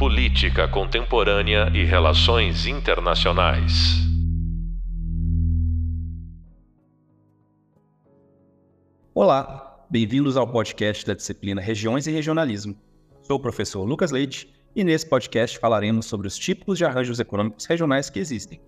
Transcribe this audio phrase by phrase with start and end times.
[0.00, 3.98] Política Contemporânea e Relações Internacionais.
[9.14, 12.74] Olá, bem-vindos ao podcast da disciplina Regiões e Regionalismo.
[13.20, 17.66] Sou o professor Lucas Leite e nesse podcast falaremos sobre os tipos de arranjos econômicos
[17.66, 18.58] regionais que existem,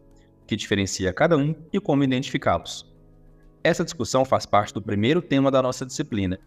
[0.43, 2.93] o que diferencia cada um e como identificá-los.
[3.65, 6.39] Essa discussão faz parte do primeiro tema da nossa disciplina,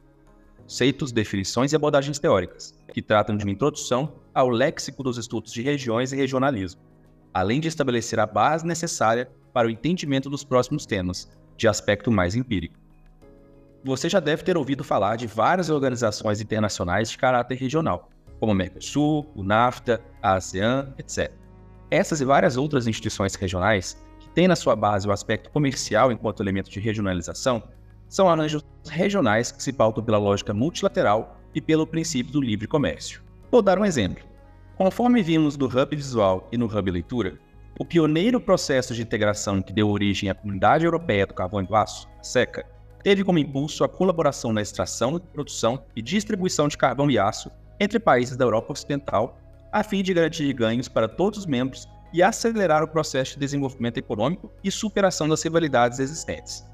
[0.61, 5.61] conceitos, definições e abordagens teóricas, que tratam de uma introdução ao léxico dos estudos de
[5.61, 6.81] regiões e regionalismo,
[7.33, 12.35] além de estabelecer a base necessária para o entendimento dos próximos temas, de aspecto mais
[12.35, 12.77] empírico.
[13.85, 18.55] Você já deve ter ouvido falar de várias organizações internacionais de caráter regional, como o
[18.55, 21.31] Mercosul, o NAFTA, a ASEAN, etc.
[21.89, 26.43] Essas e várias outras instituições regionais, que têm na sua base o aspecto comercial enquanto
[26.43, 27.63] elemento de regionalização,
[28.09, 33.24] são arranjos regionais que se pautam pela lógica multilateral e pelo princípio do livre comércio.
[33.51, 34.23] Vou dar um exemplo.
[34.75, 37.39] Conforme vimos no Hub Visual e no Hub Leitura,
[37.79, 41.75] o pioneiro processo de integração que deu origem à Comunidade Europeia do Carvão e do
[41.75, 42.65] Aço, a SECA,
[43.03, 47.99] teve como impulso a colaboração na extração, produção e distribuição de carvão e aço entre
[47.99, 49.37] países da Europa Ocidental,
[49.71, 53.97] a fim de garantir ganhos para todos os membros e acelerar o processo de desenvolvimento
[53.97, 56.65] econômico e superação das rivalidades existentes.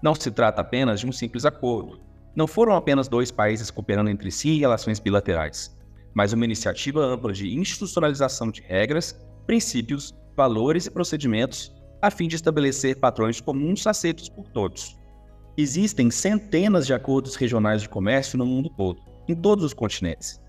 [0.00, 2.00] Não se trata apenas de um simples acordo.
[2.36, 5.74] Não foram apenas dois países cooperando entre si em relações bilaterais,
[6.14, 12.36] mas uma iniciativa ampla de institucionalização de regras, princípios, valores e procedimentos a fim de
[12.36, 14.96] estabelecer padrões comuns aceitos por todos.
[15.56, 20.40] Existem centenas de acordos regionais de comércio no mundo todo, em todos os continentes.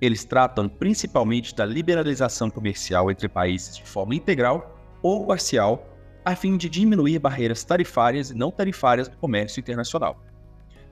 [0.00, 5.86] Eles tratam principalmente da liberalização comercial entre países de forma integral ou parcial
[6.24, 10.22] a fim de diminuir barreiras tarifárias e não tarifárias do comércio internacional.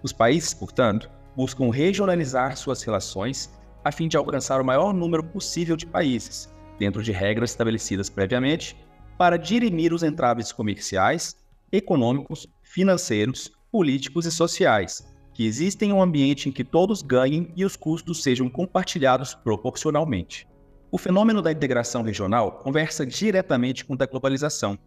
[0.03, 3.51] Os países, portanto, buscam regionalizar suas relações
[3.89, 8.77] a fim de alcançar o maior número possível de países, dentro de regras estabelecidas previamente,
[9.17, 11.35] para dirimir os entraves comerciais,
[11.73, 17.65] econômicos, financeiros, políticos e sociais, que existem em um ambiente em que todos ganhem e
[17.65, 20.47] os custos sejam compartilhados proporcionalmente.
[20.91, 24.79] O fenômeno da integração regional conversa diretamente com da globalização,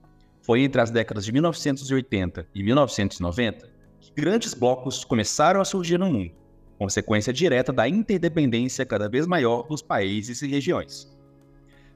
[0.43, 3.67] foi entre as décadas de 1980 e 1990
[3.99, 6.31] que grandes blocos começaram a surgir no mundo,
[6.81, 11.07] consequência direta da interdependência cada vez maior dos países e regiões.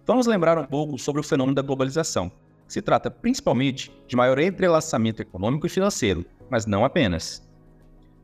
[0.06, 2.32] Vamos lembrar um pouco sobre o fenômeno da globalização.
[2.68, 7.44] Se trata principalmente de maior entrelaçamento econômico e financeiro, mas não apenas.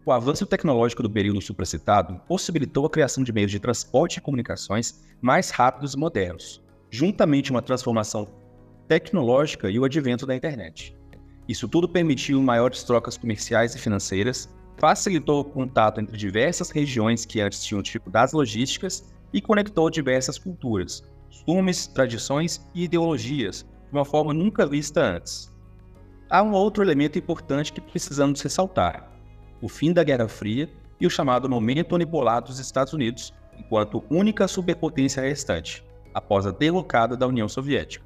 [0.06, 5.02] O avanço tecnológico do período supracitado possibilitou a criação de meios de transporte e comunicações
[5.20, 6.62] mais rápidos e modernos,
[6.92, 8.28] juntamente uma transformação
[8.88, 10.96] tecnológica e o advento da internet.
[11.48, 14.48] Isso tudo permitiu maiores trocas comerciais e financeiras,
[14.82, 21.04] facilitou o contato entre diversas regiões que antes tinham dificuldades logísticas e conectou diversas culturas,
[21.28, 25.54] costumes, tradições e ideologias de uma forma nunca vista antes.
[26.28, 29.08] Há um outro elemento importante que precisamos ressaltar:
[29.62, 30.68] o fim da Guerra Fria
[31.00, 37.16] e o chamado momento unipolar dos Estados Unidos enquanto única superpotência restante, após a derrocada
[37.16, 38.04] da União Soviética.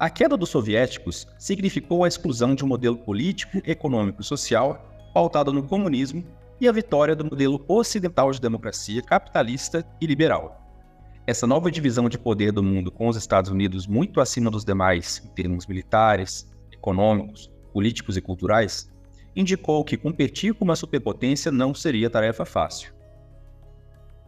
[0.00, 5.52] A queda dos soviéticos significou a exclusão de um modelo político, econômico e social pautado
[5.52, 6.26] no comunismo
[6.60, 10.60] e a vitória do modelo ocidental de democracia capitalista e liberal.
[11.24, 15.22] Essa nova divisão de poder do mundo, com os Estados Unidos muito acima dos demais
[15.24, 18.90] em termos militares, econômicos, políticos e culturais,
[19.36, 22.92] indicou que competir com uma superpotência não seria tarefa fácil.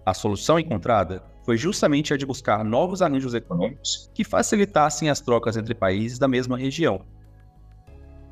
[0.07, 5.57] A solução encontrada foi justamente a de buscar novos arranjos econômicos que facilitassem as trocas
[5.57, 7.05] entre países da mesma região.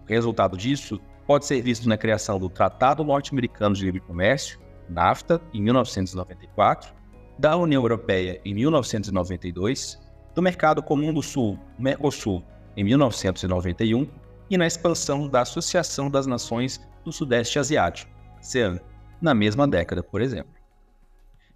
[0.07, 4.59] Resultado disso pode ser visto na criação do Tratado Norte-Americano de Livre Comércio,
[4.89, 6.93] NAFTA, em 1994,
[7.39, 9.99] da União Europeia em 1992,
[10.35, 12.43] do Mercado Comum do Sul, Mercosul,
[12.77, 14.07] em 1991
[14.51, 18.79] e na expansão da Associação das Nações do Sudeste Asiático, ASEAN,
[19.21, 20.53] na mesma década, por exemplo.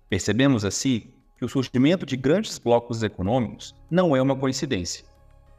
[0.09, 5.05] Percebemos assim que o surgimento de grandes blocos econômicos não é uma coincidência,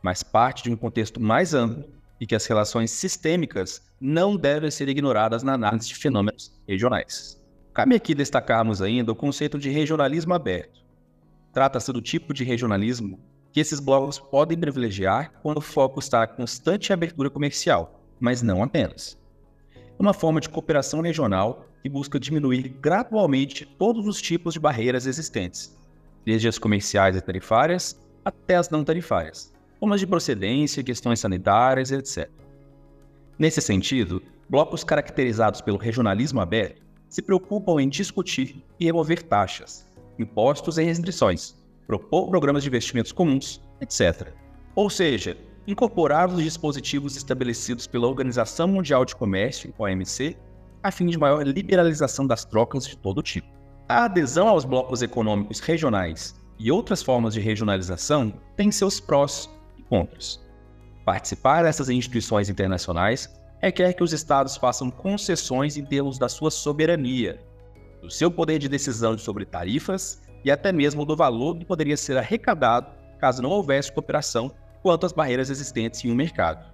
[0.01, 4.89] mas parte de um contexto mais amplo e que as relações sistêmicas não devem ser
[4.89, 7.41] ignoradas na análise de fenômenos regionais.
[7.73, 10.83] Cabe aqui destacarmos ainda o conceito de regionalismo aberto.
[11.53, 13.19] Trata-se do tipo de regionalismo
[13.51, 18.61] que esses blocos podem privilegiar quando o foco está na constante abertura comercial, mas não
[18.61, 19.17] apenas.
[19.75, 25.05] É uma forma de cooperação regional que busca diminuir gradualmente todos os tipos de barreiras
[25.05, 25.77] existentes,
[26.25, 31.91] desde as comerciais e tarifárias até as não tarifárias, como as de procedência, questões sanitárias,
[31.91, 32.29] etc.
[33.37, 39.87] Nesse sentido, blocos caracterizados pelo regionalismo aberto se preocupam em discutir e remover taxas,
[40.19, 41.55] impostos e restrições,
[41.87, 44.33] propor programas de investimentos comuns, etc.
[44.75, 50.37] Ou seja, incorporar os dispositivos estabelecidos pela Organização Mundial de Comércio, OMC,
[50.83, 53.47] a fim de maior liberalização das trocas de todo tipo.
[53.87, 59.49] A adesão aos blocos econômicos regionais e outras formas de regionalização tem seus prós
[61.05, 63.29] Participar dessas instituições internacionais
[63.61, 67.39] requer que os estados façam concessões em termos da sua soberania,
[68.01, 72.17] do seu poder de decisão sobre tarifas e até mesmo do valor que poderia ser
[72.17, 74.51] arrecadado caso não houvesse cooperação
[74.81, 76.71] quanto às barreiras existentes em um mercado.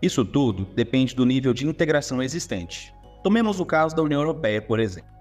[0.00, 2.94] Isso tudo depende do nível de integração existente.
[3.22, 5.12] Tomemos o caso da União Europeia, por exemplo.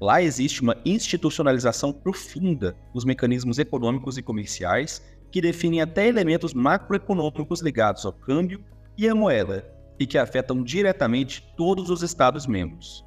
[0.00, 7.60] Lá existe uma institucionalização profunda dos mecanismos econômicos e comerciais que definem até elementos macroeconômicos
[7.60, 8.64] ligados ao câmbio
[8.96, 9.64] e à moeda
[9.98, 13.04] e que afetam diretamente todos os Estados-membros.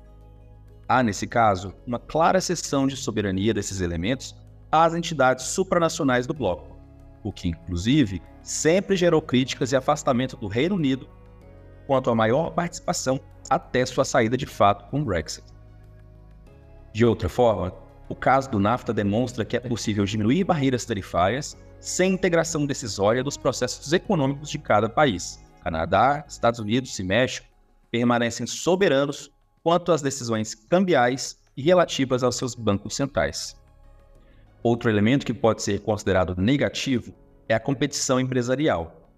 [0.88, 4.36] Há, nesse caso, uma clara cessão de soberania desses elementos
[4.72, 6.78] às entidades supranacionais do bloco,
[7.24, 11.10] o que, inclusive, sempre gerou críticas e afastamento do Reino Unido
[11.88, 13.20] quanto à maior participação
[13.50, 15.46] até sua saída de fato com o Brexit.
[16.94, 17.74] De outra forma,
[18.08, 23.36] o caso do NAFTA demonstra que é possível diminuir barreiras tarifárias sem integração decisória dos
[23.36, 25.44] processos econômicos de cada país.
[25.62, 27.46] Canadá, Estados Unidos e México
[27.92, 29.30] permanecem soberanos
[29.62, 33.62] quanto às decisões cambiais e relativas aos seus bancos centrais.
[34.64, 37.14] Outro elemento que pode ser considerado negativo
[37.50, 39.12] é a competição empresarial.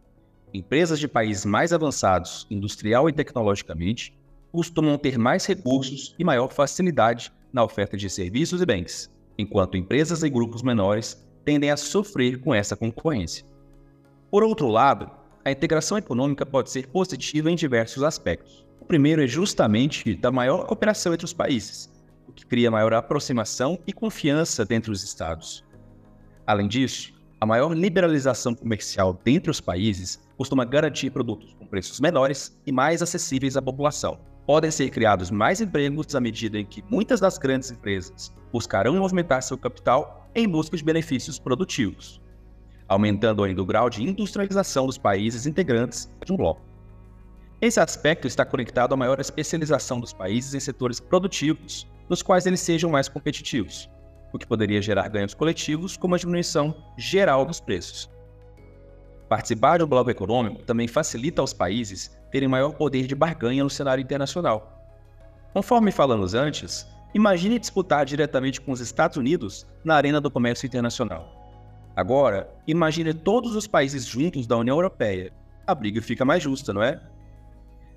[0.51, 4.17] Empresas de países mais avançados, industrial e tecnologicamente,
[4.51, 10.23] costumam ter mais recursos e maior facilidade na oferta de serviços e bens, enquanto empresas
[10.23, 13.45] e grupos menores tendem a sofrer com essa concorrência.
[14.31, 15.09] Por outro lado,
[15.45, 18.65] a integração econômica pode ser positiva em diversos aspectos.
[18.81, 21.89] O primeiro é justamente da maior cooperação entre os países,
[22.27, 25.63] o que cria maior aproximação e confiança dentre os estados.
[26.45, 32.59] Além disso, a maior liberalização comercial dentre os países costuma garantir produtos com preços menores
[32.65, 34.19] e mais acessíveis à população.
[34.47, 39.41] Podem ser criados mais empregos à medida em que muitas das grandes empresas buscarão movimentar
[39.43, 42.21] seu capital em busca de benefícios produtivos,
[42.89, 46.61] aumentando ainda o grau de industrialização dos países integrantes de um bloco.
[47.61, 52.59] Esse aspecto está conectado à maior especialização dos países em setores produtivos, nos quais eles
[52.59, 53.89] sejam mais competitivos,
[54.33, 58.09] o que poderia gerar ganhos coletivos como a diminuição geral dos preços.
[59.29, 63.69] Participar de um bloco econômico também facilita aos países terem maior poder de barganha no
[63.69, 64.71] cenário internacional.
[65.53, 71.33] Conforme falamos antes, imagine disputar diretamente com os Estados Unidos na arena do comércio internacional.
[71.95, 75.31] Agora, imagine todos os países juntos da União Europeia.
[75.65, 77.01] A briga fica mais justa, não é?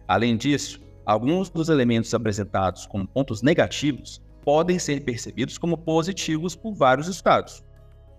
[0.06, 6.72] Além disso, alguns dos elementos apresentados como pontos negativos podem ser percebidos como positivos por
[6.74, 7.64] vários estados.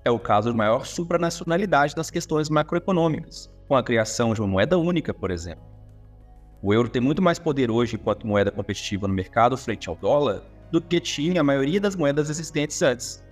[0.04, 4.78] É o caso de maior supranacionalidade nas questões macroeconômicas, com a criação de uma moeda
[4.78, 5.64] única, por exemplo.
[6.62, 10.44] O euro tem muito mais poder hoje enquanto moeda competitiva no mercado frente ao dólar
[10.72, 13.24] do que tinha a maioria das moedas existentes antes.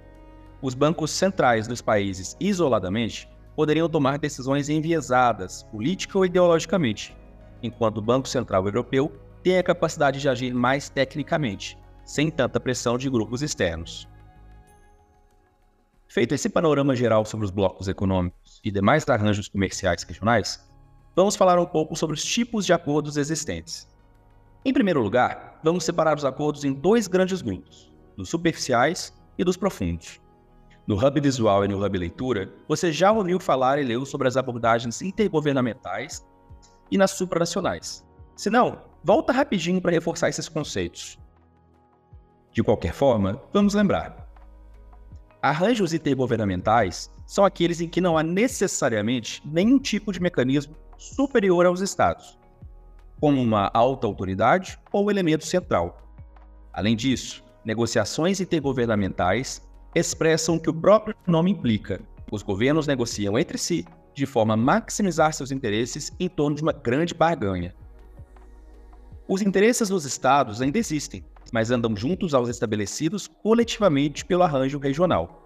[0.62, 7.16] Os bancos centrais dos países, isoladamente, poderiam tomar decisões enviesadas, política ou ideologicamente,
[7.62, 9.12] enquanto o Banco Central Europeu
[9.44, 14.08] tem a capacidade de agir mais tecnicamente, sem tanta pressão de grupos externos.
[16.08, 20.66] Feito esse panorama geral sobre os blocos econômicos e demais arranjos comerciais regionais,
[21.16, 23.88] vamos falar um pouco sobre os tipos de acordos existentes.
[24.68, 29.56] Em primeiro lugar, vamos separar os acordos em dois grandes grupos, dos superficiais e dos
[29.56, 30.20] profundos.
[30.86, 34.36] No Hub Visual e no Hub Leitura, você já ouviu falar e leu sobre as
[34.36, 36.28] abordagens intergovernamentais
[36.92, 38.06] e nas supranacionais.
[38.36, 41.18] Se não, volta rapidinho para reforçar esses conceitos.
[42.52, 44.28] De qualquer forma, vamos lembrar.
[45.42, 51.80] Arranjos intergovernamentais são aqueles em que não há necessariamente nenhum tipo de mecanismo superior aos
[51.80, 52.38] Estados,
[53.20, 56.02] como uma alta autoridade ou elemento central.
[56.72, 59.62] Além disso, negociações intergovernamentais
[59.96, 62.00] expressam o que o próprio nome implica.
[62.32, 66.74] Os governos negociam entre si de forma a maximizar seus interesses em torno de uma
[66.74, 67.76] grande barganha.
[69.28, 75.44] Os interesses dos estados ainda existem, mas andam juntos aos estabelecidos coletivamente pelo arranjo regional.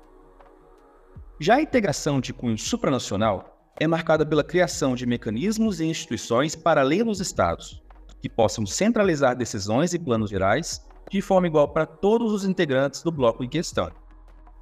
[1.40, 6.82] Já a integração de cunho supranacional é marcada pela criação de mecanismos e instituições para
[6.82, 7.82] além dos estados,
[8.22, 13.12] que possam centralizar decisões e planos gerais de forma igual para todos os integrantes do
[13.12, 13.92] bloco em questão.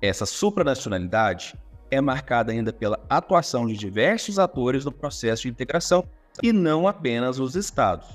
[0.01, 1.55] Essa supranacionalidade
[1.91, 6.03] é marcada ainda pela atuação de diversos atores no processo de integração
[6.41, 8.07] e não apenas os estados.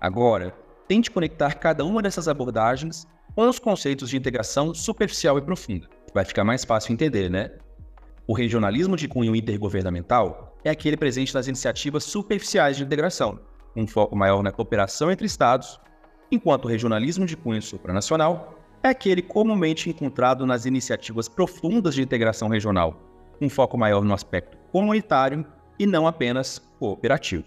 [0.00, 0.54] Agora,
[0.86, 5.88] tente conectar cada uma dessas abordagens com os conceitos de integração superficial e profunda.
[6.14, 7.52] Vai ficar mais fácil entender, né?
[8.30, 13.40] O regionalismo de cunho intergovernamental é aquele presente nas iniciativas superficiais de integração,
[13.74, 15.80] um foco maior na cooperação entre Estados,
[16.30, 22.48] enquanto o regionalismo de cunho supranacional é aquele comumente encontrado nas iniciativas profundas de integração
[22.48, 23.00] regional,
[23.40, 25.46] um foco maior no aspecto comunitário
[25.78, 27.46] e não apenas cooperativo.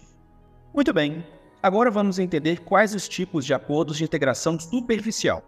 [0.74, 1.24] Muito bem,
[1.62, 5.44] agora vamos entender quais os tipos de acordos de integração superficial.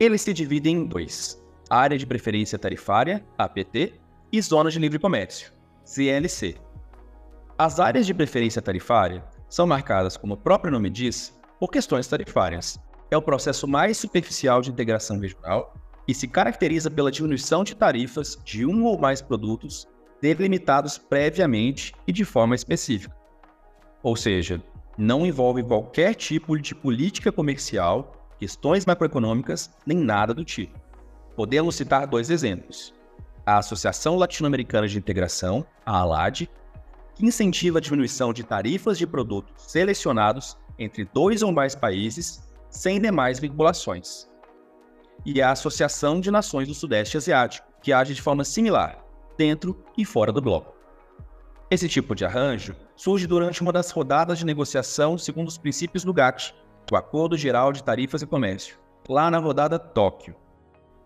[0.00, 1.38] Eles se dividem em dois:
[1.68, 4.02] área de preferência tarifária, APT,
[4.36, 5.52] e zonas de livre comércio,
[5.86, 6.56] ZLC.
[7.56, 12.76] As áreas de preferência tarifária são marcadas, como o próprio nome diz, por questões tarifárias.
[13.12, 15.72] É o processo mais superficial de integração regional
[16.08, 19.86] e se caracteriza pela diminuição de tarifas de um ou mais produtos
[20.20, 23.14] delimitados previamente e de forma específica.
[24.02, 24.60] Ou seja,
[24.98, 30.76] não envolve qualquer tipo de política comercial, questões macroeconômicas, nem nada do tipo.
[31.36, 32.92] Podemos citar dois exemplos.
[33.46, 36.48] A Associação Latino-Americana de Integração, a ALAD,
[37.14, 42.98] que incentiva a diminuição de tarifas de produtos selecionados entre dois ou mais países, sem
[42.98, 44.26] demais vinculações.
[45.26, 49.04] E a Associação de Nações do Sudeste Asiático, que age de forma similar,
[49.36, 50.74] dentro e fora do bloco.
[51.70, 56.14] Esse tipo de arranjo surge durante uma das rodadas de negociação segundo os princípios do
[56.14, 56.54] GATT,
[56.90, 60.34] o Acordo Geral de Tarifas e Comércio, lá na rodada Tóquio.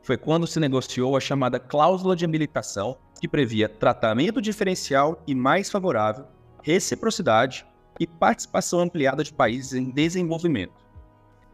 [0.03, 5.71] Foi quando se negociou a chamada cláusula de habilitação, que previa tratamento diferencial e mais
[5.71, 6.27] favorável,
[6.63, 7.67] reciprocidade
[7.99, 10.89] e participação ampliada de países em desenvolvimento.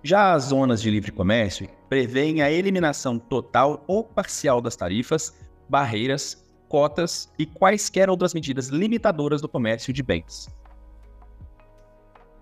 [0.02, 5.34] Já as zonas de livre comércio prevêem a eliminação total ou parcial das tarifas,
[5.68, 10.48] barreiras, cotas e quaisquer outras medidas limitadoras do comércio de bens.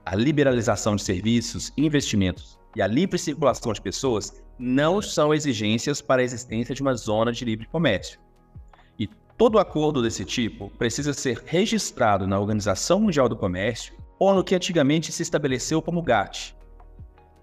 [0.05, 6.23] A liberalização de serviços, investimentos e a livre circulação de pessoas não são exigências para
[6.23, 8.23] a existência de uma zona de livre comércio.
[9.43, 14.55] Todo acordo desse tipo precisa ser registrado na Organização Mundial do Comércio ou no que
[14.55, 16.57] antigamente se estabeleceu como GATT.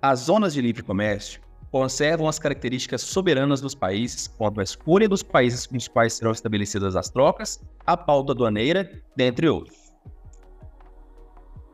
[0.01, 5.21] As zonas de livre comércio conservam as características soberanas dos países quanto à escolha dos
[5.21, 9.77] países com os quais serão estabelecidas as trocas, a pauta aduaneira, dentre outros.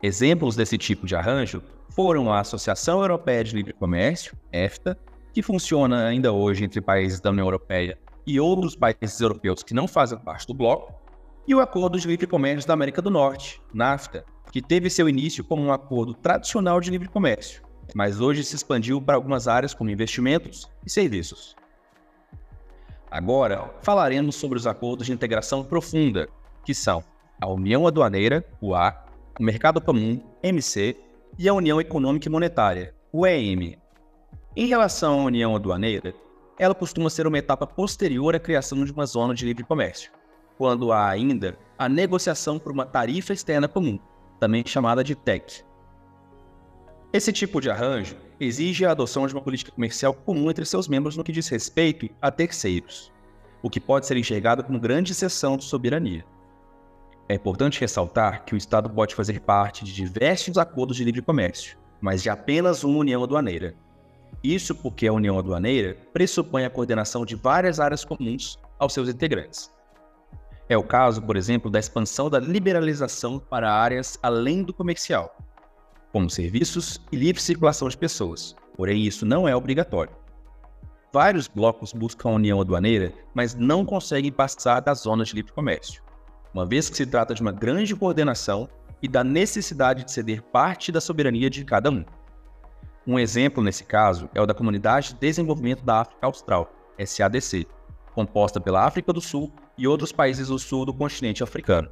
[0.02, 4.98] Exemplos desse tipo de arranjo foram a Associação Europeia de Livre Comércio, EFTA,
[5.36, 9.86] que funciona ainda hoje entre países da União Europeia e outros países europeus que não
[9.86, 10.94] fazem parte do bloco,
[11.46, 15.44] e o Acordo de Livre Comércio da América do Norte, NAFTA, que teve seu início
[15.44, 17.62] como um acordo tradicional de livre comércio,
[17.94, 21.54] mas hoje se expandiu para algumas áreas como investimentos e serviços.
[23.10, 26.30] Agora, falaremos sobre os acordos de integração profunda,
[26.64, 27.04] que são
[27.38, 29.04] a União Aduaneira, UA,
[29.38, 30.96] o Mercado Comum, MC,
[31.38, 33.76] e a União Econômica e Monetária, UEM.
[34.58, 36.14] Em relação à União Aduaneira,
[36.58, 40.10] ela costuma ser uma etapa posterior à criação de uma zona de livre comércio,
[40.56, 43.98] quando há ainda a negociação por uma tarifa externa comum,
[44.40, 45.62] também chamada de TEC.
[47.12, 51.18] Esse tipo de arranjo exige a adoção de uma política comercial comum entre seus membros
[51.18, 53.12] no que diz respeito a terceiros,
[53.62, 56.24] o que pode ser enxergado como grande exceção de soberania.
[57.28, 61.76] É importante ressaltar que o Estado pode fazer parte de diversos acordos de livre comércio,
[62.00, 63.76] mas de apenas uma união aduaneira,
[64.42, 69.70] isso porque a União Aduaneira pressupõe a coordenação de várias áreas comuns aos seus integrantes.
[70.68, 75.36] É o caso, por exemplo, da expansão da liberalização para áreas além do comercial,
[76.12, 80.12] como serviços e livre circulação de pessoas, porém isso não é obrigatório.
[81.12, 86.02] Vários blocos buscam a União Aduaneira, mas não conseguem passar das zonas de livre comércio,
[86.52, 88.68] uma vez que se trata de uma grande coordenação
[89.00, 92.04] e da necessidade de ceder parte da soberania de cada um.
[93.06, 97.64] Um exemplo nesse caso é o da Comunidade de Desenvolvimento da África Austral, SADC,
[98.12, 101.88] composta pela África do Sul e outros países do sul do continente africano.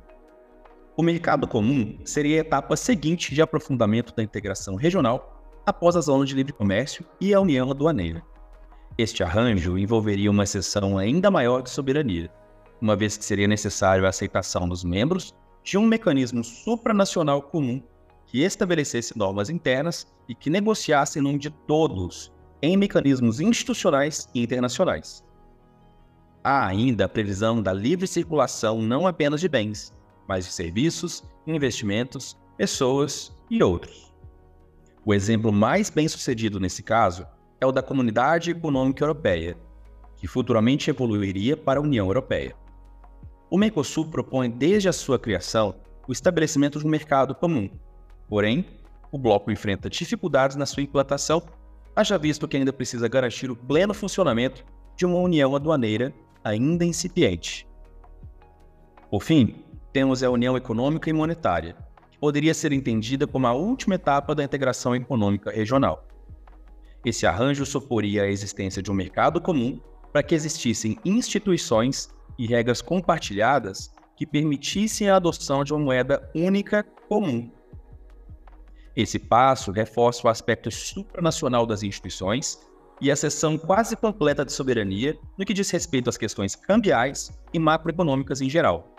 [0.97, 6.25] O mercado comum seria a etapa seguinte de aprofundamento da integração regional após a zona
[6.25, 8.23] de livre comércio e a união aduaneira.
[8.99, 12.29] Este arranjo envolveria uma seção ainda maior de soberania,
[12.81, 17.81] uma vez que seria necessário a aceitação dos membros de um mecanismo supranacional comum
[18.35, 24.43] que estabelecesse normas internas e que negociasse em nome de todos em mecanismos institucionais e
[24.43, 25.23] internacionais.
[26.43, 29.95] Há ainda a previsão da livre circulação não apenas de bens,
[30.27, 34.13] mas de serviços, investimentos, pessoas e outros.
[35.07, 37.25] O exemplo mais bem sucedido nesse caso
[37.61, 39.57] é o da Comunidade Econômica Europeia,
[40.17, 42.57] que futuramente evoluiria para a União Europeia.
[43.49, 45.77] O Mercosul propõe desde a sua criação
[46.09, 47.71] o estabelecimento de um mercado comum,
[48.29, 48.65] Porém,
[49.13, 51.43] o bloco enfrenta dificuldades na sua implantação
[51.95, 54.65] haja visto que ainda precisa garantir o pleno funcionamento
[54.97, 56.13] de uma união aduaneira
[56.43, 57.67] ainda incipiente.
[59.11, 61.77] Por fim, temos a União Econômica e Monetária,
[62.11, 66.07] que poderia ser entendida como a última etapa da integração econômica regional.
[67.05, 69.81] Esse arranjo suporia a existência de um mercado comum
[70.13, 76.83] para que existissem instituições e regras compartilhadas que permitissem a adoção de uma moeda única
[77.09, 77.51] comum.
[78.97, 82.61] Esse passo reforça o aspecto supranacional das instituições
[83.01, 87.59] e a cessão quase completa de soberania no que diz respeito às questões cambiais e
[87.59, 88.95] macroeconômicas em geral.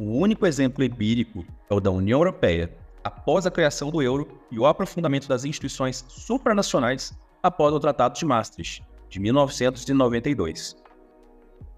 [0.00, 4.58] O único exemplo empírico é o da União Europeia, após a criação do euro e
[4.58, 10.76] o aprofundamento das instituições supranacionais após o Tratado de Maastricht, de 1992.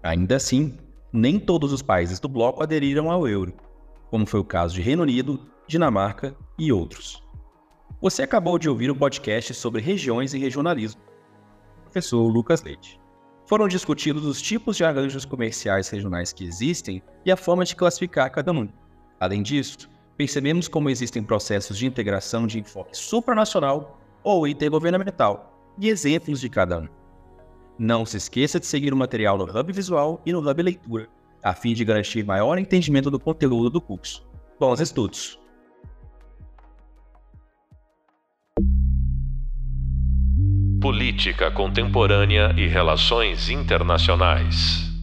[0.01, 0.77] Ainda assim,
[1.13, 3.53] nem todos os países do bloco aderiram ao euro,
[4.09, 7.23] como foi o caso de Reino Unido, Dinamarca e outros.
[8.01, 11.01] Você acabou de ouvir o podcast sobre regiões e regionalismo.
[11.83, 12.99] Professor Lucas Leite.
[13.47, 18.31] Foram discutidos os tipos de arranjos comerciais regionais que existem e a forma de classificar
[18.31, 18.67] cada um.
[19.19, 26.39] Além disso, percebemos como existem processos de integração de enfoque supranacional ou intergovernamental e exemplos
[26.39, 26.87] de cada um.
[27.77, 31.09] Não se esqueça de seguir o material no Hub Visual e no Hub Leitura,
[31.45, 34.27] a fim de garantir maior entendimento do conteúdo do curso.
[34.59, 35.39] Bons estudos!
[40.81, 44.94] Política Contemporânea e Relações Internacionais